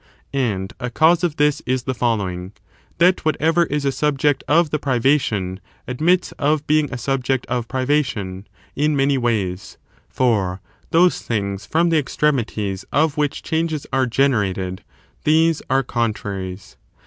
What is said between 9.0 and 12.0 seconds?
ways; for those things fi'om the